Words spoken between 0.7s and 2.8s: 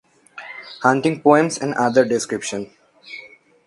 Hunting poems and other description.